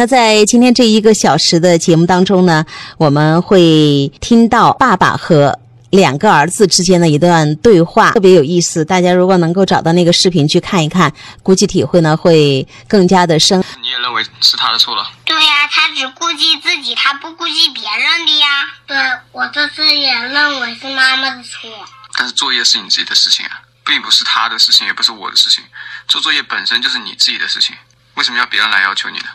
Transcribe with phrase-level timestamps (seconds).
[0.00, 2.64] 那在今天这一个小时的节目当中呢，
[2.96, 5.58] 我们会听到爸爸和
[5.90, 8.82] 两个儿子之间的一段对话，特别有意思。
[8.82, 13.62] 大家如果能够找到那个视频去看一看，估计体会呢会更加的深。
[13.82, 15.06] 你也认为是他的错了？
[15.26, 18.46] 对呀，他只顾及自己，他不顾及别人的呀。
[18.86, 18.96] 对，
[19.32, 21.70] 我这次也认为是妈妈的错。
[22.16, 25.62] 但是作业是你自己的事情啊，并不是他的事情，也不是我的事情。
[26.08, 27.76] 做作业本身就是你自己的事情，
[28.14, 29.26] 为什么要别人来要求你呢？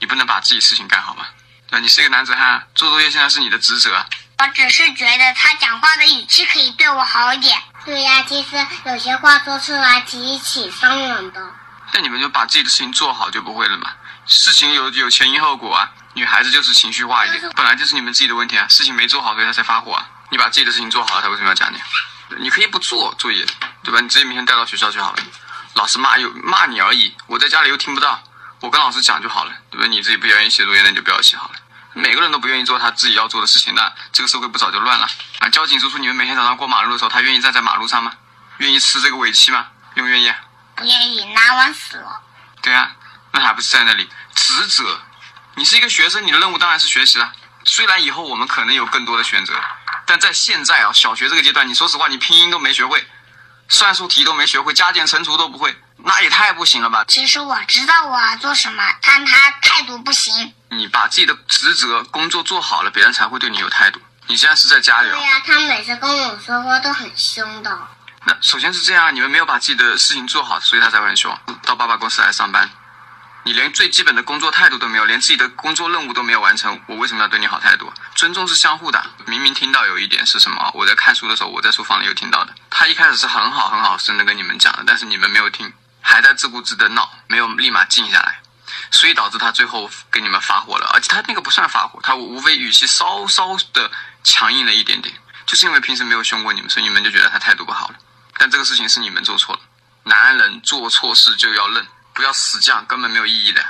[0.00, 1.26] 你不能把自己事情干好吗？
[1.70, 4.04] 对，你是一个男子汉，做作业现在是你的职责。
[4.38, 7.60] 我只是觉得他讲话的语气可以对我好一点。
[7.84, 11.40] 对呀，其实有些话说出来极其伤人的。
[11.92, 13.90] 那你们就把自己的事情做好就不会了嘛？
[14.26, 15.90] 事情有有前因后果啊。
[16.14, 18.66] 女孩子就是情绪化一点，本来就是你们自己的问题啊。
[18.68, 20.08] 事情没做好，所以她才发火啊。
[20.30, 21.78] 你把自己的事情做好了，她为什么要讲你？
[22.38, 23.44] 你可以不做作业，
[23.82, 24.00] 对吧？
[24.00, 25.22] 你直接明天带到学校就好了。
[25.74, 28.22] 老师骂又骂你而已，我在家里又听不到。
[28.60, 29.88] 我跟老师讲就好了，对不对？
[29.88, 31.54] 你自己不愿意写作业，那你就不要写好了。
[31.94, 35.08] 每个人都不愿意做他自己要做的事情，那这个社会不早就乱了
[35.40, 35.48] 啊？
[35.48, 38.12] 交警叔叔，你们每天早上过马路的时候，他愿意站在马路上吗？
[38.58, 39.66] 愿意吃这个尾气吗？
[39.94, 40.32] 愿不愿意？
[40.76, 42.20] 不愿意，难玩死了。
[42.62, 42.90] 对啊，
[43.32, 45.00] 那还不是在那里职责？
[45.54, 47.32] 你是一个学生，你的任务当然是学习了。
[47.64, 49.54] 虽然以后我们可能有更多的选择，
[50.06, 53.04] 但在现在啊，小学这个阶段，你说实话，你拼音都没学会，
[53.68, 55.76] 算术题都没学会，加减乘除都不会。
[56.04, 57.04] 那也太不行了吧！
[57.08, 60.54] 其实我知道我要做什么，但他态度不行。
[60.70, 64.00] 你把自己的职责、工作做好了，别人才会对你有态度。
[64.26, 65.10] 你现在是在家里。
[65.10, 67.78] 对呀，他每次跟我说话都很凶的。
[68.24, 71.36] 那首先是这样，你们没有把自己的事情做好，所以他才会很凶。
[71.62, 72.68] 到爸爸公司来上班，
[73.44, 77.92] 你连最基本的工作态度都没有，连自己的工作任务都没有完成，我为什么要对你好态度？
[78.14, 79.04] 尊重是相互的。
[79.26, 80.70] 明明听到有一点是什么？
[80.74, 82.54] 我在看书的时候，我在书房里有听到的。
[82.70, 85.72] 他一开始是很好很好声的跟你们讲的，但是你们没有听。
[86.00, 88.38] 还在自顾自的闹，没有立马静下来，
[88.90, 90.86] 所以导致他最后给你们发火了。
[90.94, 93.90] 而且他那个不算发火，他无非语气稍稍的
[94.24, 95.14] 强硬了一点点，
[95.46, 97.94] 就是因为平时没有凶过你们，所以你们就觉得他态度不好了。
[98.38, 99.60] 但这个事情是你们做错了，
[100.04, 103.60] 男人做错事就要认，不要死犟，根本没有意义的。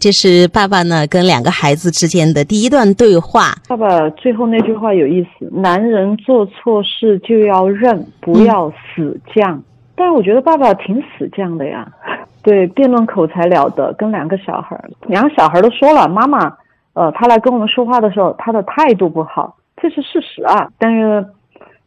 [0.00, 3.56] 这是爸爸呢跟两个孩子之间的第一段对话。
[3.68, 9.62] 爸爸最后那句话有意思：男人做错事就要认，不要死犟。
[9.96, 11.86] 但是我觉得爸爸挺死犟的呀，
[12.42, 16.52] 对，辩论口才了得，跟两个小孩，两个小孩都说了，妈妈，
[16.94, 20.68] 呃，他来跟我们说话的时候，他的态度不好，这是事实啊。
[20.78, 21.24] 但是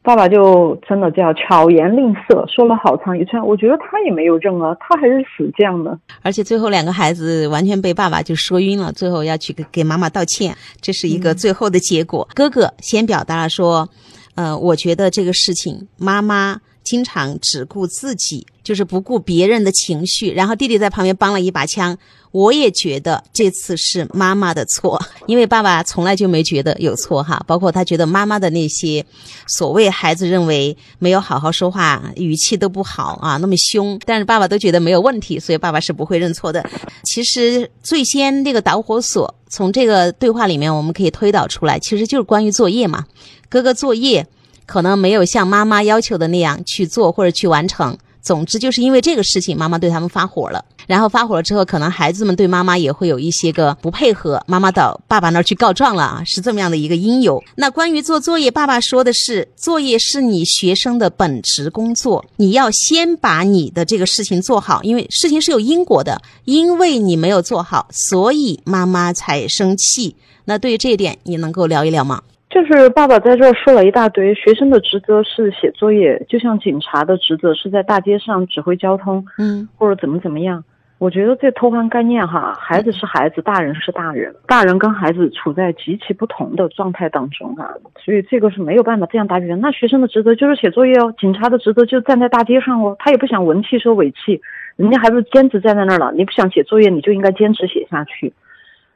[0.01, 5.99] 爸爸就真的叫巧言令色，说了好长一串，我觉得他也没有认啊，他还是死犟的。
[6.23, 12.25] 而且最后两个孩子完全被爸爸就说晕了，最后要去给给妈妈道歉，这是一个最后的结果。
[12.33, 13.89] 哥哥先表达了说，
[14.35, 16.61] 呃，我觉得这个事情妈妈。
[16.87, 20.31] 经常只顾自己，就是不顾别人的情绪。
[20.31, 21.97] 然后弟弟在旁边帮了一把枪。
[22.31, 27.41] 我也觉得这次是妈妈的错，因为爸爸从来就没觉得有错哈。
[27.47, 29.03] 包括他觉得妈妈的那些
[29.47, 36.63] 所谓孩子认为没有好好说话，语气都不好啊，那么凶，但是爸爸都觉得没有问题，所以爸爸是不会认错的。
[37.05, 43.05] 其实最先那个导火索，从这个对话里面我们可以推导出来，其实就是关于作业嘛，
[43.49, 44.27] 哥哥作业。
[44.67, 47.97] 可能没有像妈妈要求的那样去做或者去完成。
[48.21, 50.65] 总之，就是因为这个事情，妈妈对他们发火了。
[50.85, 57.41] 然后发火了之后，可能孩子们对妈妈也会有一些个不配合，妈妈到爸爸那儿去告状了啊，是这么样的一个因由。
[57.55, 70.17] 那关于做作业，爸爸说的是，作业是你学生的本职工作，你要先把你的这个事情做好，因为事情是有因果的，因为你没有做好，所以妈妈才生气。
[70.43, 72.21] 那对于这一点，你能够聊一聊吗？
[72.49, 80.63] 就是爸爸在这儿说了一大堆，学生的职责是写作业，就像警察的职责是在大街上指挥交通，嗯，或者怎么怎么样。
[80.97, 87.69] 我觉得这偷换概念哈，孩子是孩子，大人是大人，大人跟孩子处在极其不同的状态当中啊，
[88.03, 89.59] 所以这个是没有办法这样打比方。
[89.59, 94.41] 那学生的职责就是写作业哦，警察的职责就站在大街上哦，他也不想闻气说尾气，
[94.75, 96.11] 人家还不是坚持站在那儿了。
[96.13, 98.33] 你不想写作业，你就应该坚持写下去。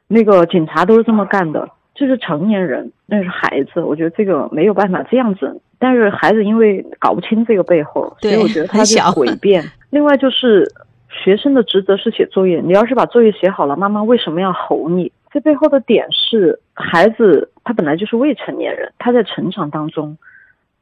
[0.08, 1.68] 那个警察都是这么干的。
[1.94, 3.80] 这是成年人，那是孩子。
[3.80, 5.60] 我觉得这个没有办法这样子。
[5.78, 9.62] 但是孩子因为搞不清这个背后，所以我觉得 他是诡辩。
[9.90, 10.64] 另外就是
[11.08, 15.10] 学生的职责是写作业，你要是把作业写好了，妈妈为什么要吼你？
[15.32, 20.16] 这背后的点是孩子他本来就是未成年人，他在成长当中，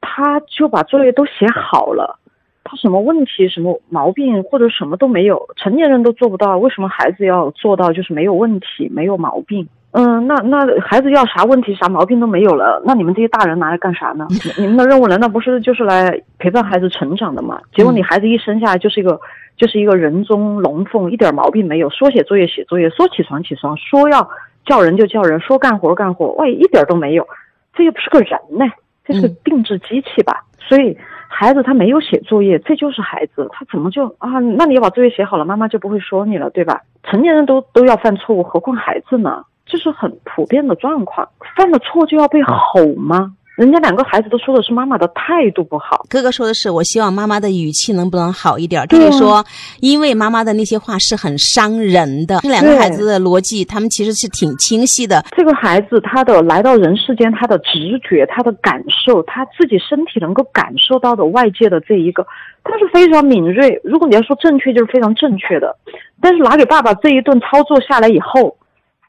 [0.00, 2.18] 他就把作业都写好了。
[2.62, 9.66] 他什么问题、什么毛病或者什么都没有，成年人都做不到，为什么孩子要做到就是没有问题、没有毛病？
[9.92, 14.26] 嗯，那那孩子要啥问题、啥毛病都没有了，那你们这些大人拿来干啥呢？
[14.56, 17.60] 你们的任务难道不是就是来陪伴孩子成长的吗？
[17.74, 19.20] 结果你孩子一生下来就是一个
[19.56, 24.30] 就是一个人中龙凤，一点毛病没有，说写作业写作业，说起床起床，说要
[24.64, 27.26] 叫人就叫人，说干活干活，喂，一点都没有，
[27.74, 28.64] 这又不是个人呢，
[29.04, 30.44] 这是个定制机器吧？
[30.60, 30.96] 所以
[31.32, 34.40] 孩子他没有写作业，这就是孩子，他怎么就啊？
[34.40, 36.82] 那你要把作业写好了，妈妈就不会说你了，对吧？
[37.04, 39.44] 成年人都都要犯错误，何况孩子呢？
[39.64, 43.32] 这是很普遍的状况，犯了错就要被吼吗？
[43.60, 46.06] 人家两个孩子都说的是妈妈的态度不好。
[46.08, 48.80] 哥哥说的是，我希望妈妈的语气能不能好一点。
[48.86, 49.44] 弟对啊弟说，
[49.80, 52.38] 因为妈妈的那些话是很伤人的。
[52.40, 55.22] 这两个孩子的逻辑，他们其实是挺清晰的。
[55.36, 62.26] 这个孩子他的来到人世间，他的直觉、他的感受，他自己身体能够感受到的外界的这一个，
[62.64, 63.78] 他是非常敏锐。
[63.84, 65.76] 如果你要说正确，就是非常正确的。
[66.18, 68.56] 但是拿给爸爸这一顿操作下来以后，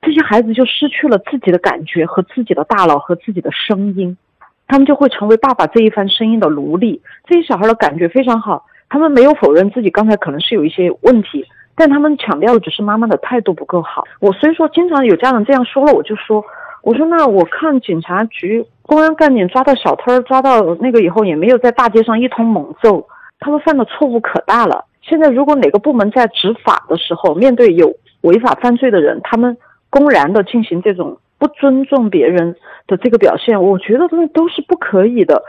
[0.02, 4.18] 这些孩子就失去了自己的感觉和自己的大脑和自己的声音，
[4.72, 7.02] 他们就会成为爸爸这一番声音的奴隶。
[7.28, 11.46] 这些小孩的感觉非常好，他们没有否认自己刚才可能是有一些问题，
[11.76, 14.06] 但他们强调的只是妈妈的态度不够好。
[14.22, 16.42] 我所以说，经常有家长这样说了，我就说，
[16.84, 23.06] 我说那我看警察局公安干警抓到小偷，抓到那个以后，也没有在大街上一通猛揍，
[23.42, 24.86] 他们犯的错误可大了。
[25.02, 29.58] 现在如果哪个部门在执法的时候，面对有违法犯罪的人，他们
[29.90, 32.56] 公然的进行这种不尊重别人
[32.86, 35.42] 的这个表现，我觉得那都是不可以的。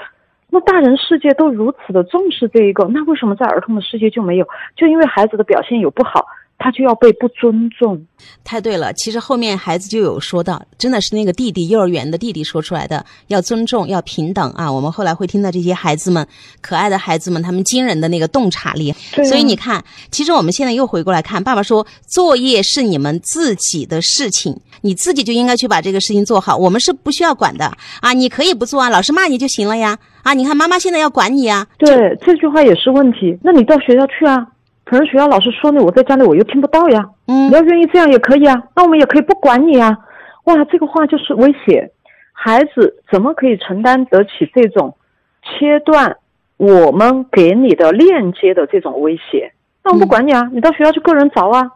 [0.48, 4.48] 那大人世界都如此的重视这一个，那为什么在儿童的世界就没有？
[4.74, 6.24] 就因为孩子的表现有不好，
[6.62, 8.00] 他就要被不尊重。
[8.44, 14.70] 太对了，其实后面孩子就有说到，真的是那个弟弟幼儿园的弟弟说出来的，要尊重，要平等啊。
[14.70, 16.24] 我们后来会听到这些孩子们，
[16.60, 18.90] 可爱的孩子们，他们惊人的那个洞察力。
[18.90, 19.82] 啊所以你看，
[20.12, 27.64] 其实我们现在又回过来看，爸爸说作业是你们自己的事情，你自己就应该去把这个事情做好，我们是不需要管的
[28.00, 28.12] 啊。
[28.12, 29.98] 你可以不做啊，老师骂你就行了呀。
[30.22, 33.36] 啊，你看妈妈现在要管你啊，对，这句话也是问题。
[33.42, 34.46] 那你到学校去啊，
[34.84, 37.08] 可能学校老师说呢，我在家里我又听不到呀。
[37.26, 39.96] 嗯你要愿意这样也可以啊，那我们也可以不管你啊。
[40.44, 41.90] 哇，这个话就是威胁，
[42.32, 44.96] 孩子怎么可以承担得起这种
[45.42, 46.16] 切断
[46.56, 49.52] 我们给你的链接的这种威胁？
[49.84, 51.70] 那我们不管你啊，你到学校去个人找啊。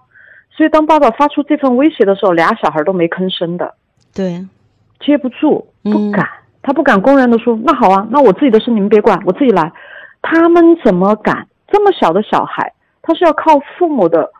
[0.50, 3.74] 所以当爸爸发出这份威胁的时候，俩小孩都没吭声的。
[4.14, 4.44] 对，
[5.00, 6.26] 接不住，不嗯敢，
[6.62, 9.70] 他不敢公然的说，那好啊，那我自己的事你们别管，我自己来。
[10.22, 11.46] 他们怎么敢？
[11.68, 12.72] 这么小的小孩，
[13.06, 14.30] 他是要靠父母的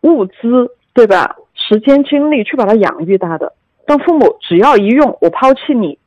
[0.00, 1.36] 物资，对吧？
[1.54, 3.52] 时间精力去把他养育大的。
[3.86, 5.98] 当父母只要一用我抛弃你，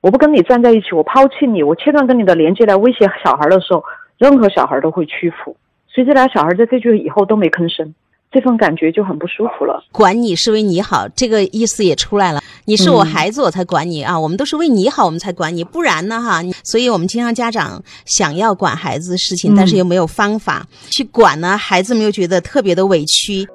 [0.00, 3.84] 我不跟你站在一起，我抛弃你，我切断跟你的连接来威胁小孩的时候，
[4.16, 5.56] 任何小孩都会屈服。
[5.88, 7.94] 所以这俩小孩在这句以后都没吭声，
[8.30, 9.84] 这份感觉就很不舒服了。
[9.92, 12.40] 管你是为你好，这个意思也出来了。
[12.66, 14.18] 你是我嗯孩子，我才管你啊！
[14.18, 16.42] 我们都是为你好，我们才管你，不然呢哈？
[16.64, 23.48] 所以我们经常家长想要管孩子的事情，但是又没有方法去管呢，孩子们又觉得特别的委屈。